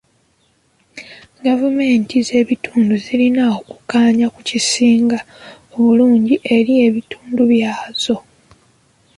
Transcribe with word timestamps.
Gavumenti 1.45 2.15
z'ebitundu 2.27 2.93
zirina 3.05 3.43
okukkaanya 3.57 4.27
ku 4.33 4.39
kisinga 4.49 5.19
obulungi 5.73 6.35
eri 6.55 6.73
ebitundu 6.87 7.41
byazo. 7.51 8.17